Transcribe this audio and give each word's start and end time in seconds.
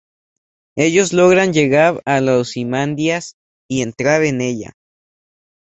Ellos 0.75 1.13
logran 1.13 1.53
llegar 1.53 2.01
a 2.05 2.21
la 2.21 2.39
Ozymandias 2.39 3.35
y 3.67 3.83
entrar 3.83 4.23
en 4.23 4.41
ella. 4.41 4.73